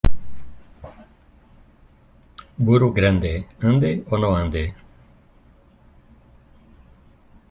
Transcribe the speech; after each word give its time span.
Burro 2.69 2.89
grande, 2.99 3.33
ande 3.69 3.91
o 4.13 4.15
no 4.21 4.29
ande. 4.41 4.63